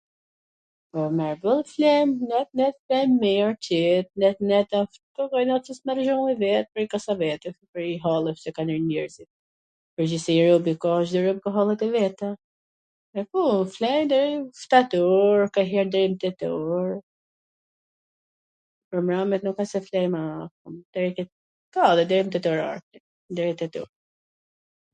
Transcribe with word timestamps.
Po 0.93 1.01
mirboll 1.17 1.59
fle, 1.71 1.89
net 2.29 2.47
net 2.59 2.75
fle 2.85 2.99
mir, 3.23 3.49
qet, 3.65 4.07
net 4.23 4.37
net 4.51 4.69
asht,,,, 4.81 5.01
po 5.17 5.21
ka 5.33 5.39
net 5.49 5.63
qw 5.67 5.73
s 5.75 5.79
tw 5.83 5.89
merr 5.89 6.01
gjumi 6.07 6.33
vet, 6.45 6.67
kasavetit, 6.93 7.55
prej 7.75 7.91
hallesh 8.05 8.41
qw 8.45 8.51
kalojn 8.61 8.85
njerzit, 8.91 9.27
n 9.33 9.91
pwrgjithsi 10.03 10.33
robi 10.49 10.73
ka, 10.85 10.91
Cdo 11.11 11.19
rob 11.25 11.39
ka 11.45 11.49
hallet 11.59 11.85
e 11.89 11.91
veta. 11.97 12.29
E, 13.19 13.25
po, 13.35 13.41
fle 13.75 13.93
deri 14.15 14.33
n 14.39 14.43
shtat 14.63 14.91
oor, 15.05 15.39
kanjher 15.57 15.87
deri 15.97 16.07
nw 16.13 16.19
tet 16.25 16.41
oor, 16.55 16.89
pwr 18.89 18.99
mramje 19.11 19.37
ra 19.43 19.51
nuk 19.51 19.61
asht 19.67 19.73
se 19.77 19.81
flej... 19.93 20.07
deri 20.97 21.11
tet... 21.21 21.29
ka 21.77 21.81
edhe 21.93 22.03
deri 22.13 22.23
nw 22.31 22.35
tet 22.39 22.47
orar, 22.55 22.77
deri 23.41 23.53
tet 23.61 23.73
or... 23.85 23.89